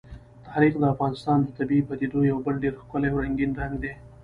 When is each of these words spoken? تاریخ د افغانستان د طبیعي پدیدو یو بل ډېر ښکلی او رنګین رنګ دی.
تاریخ 0.47 0.73
د 0.79 0.83
افغانستان 0.93 1.37
د 1.41 1.47
طبیعي 1.57 1.83
پدیدو 1.89 2.19
یو 2.31 2.37
بل 2.45 2.55
ډېر 2.63 2.73
ښکلی 2.81 3.09
او 3.11 3.21
رنګین 3.23 3.51
رنګ 3.61 3.73
دی. 3.83 3.93